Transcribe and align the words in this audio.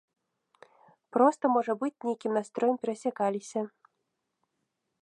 Проста, 1.17 1.45
можа 1.57 1.73
быць, 1.83 2.03
нейкім 2.09 2.31
настроем 2.39 2.75
перасякаліся. 2.87 3.67